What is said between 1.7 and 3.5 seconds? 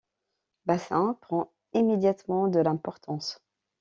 immédiatement de l’importance.